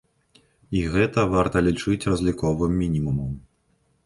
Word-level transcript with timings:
І 0.79 0.79
гэта 0.95 1.25
варта 1.33 1.63
лічыць 1.67 2.07
разліковым 2.15 2.73
мінімумам. 2.83 3.31